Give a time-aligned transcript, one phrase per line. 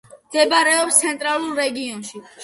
[0.27, 2.23] მდებარეობს ცენტრალურ რეგიონში.